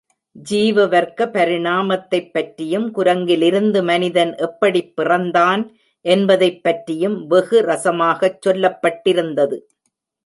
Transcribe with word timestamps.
ஜீவ 0.35 0.85
வர்க்க 0.85 1.25
பரிணாமத்தைப் 1.27 2.31
பற்றியும் 2.33 2.87
குரங்கிலிருந்து 2.95 3.83
மனிதன் 3.83 4.35
எப்படிப் 4.37 4.95
பிறந்தான் 4.95 5.63
என்பதைப் 6.05 6.63
பற்றியும் 6.63 7.27
வெகு 7.27 7.61
ரசமாகச் 7.61 8.41
சொல்லப்பட்டிருந்தது. 8.41 9.59